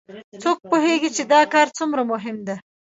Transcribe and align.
څوک 0.41 0.57
پوهیږي 0.69 1.09
چې 1.15 1.23
دا 1.33 1.41
کار 1.53 1.67
څومره 1.77 2.01
مهم 2.11 2.37
ده 2.47 2.55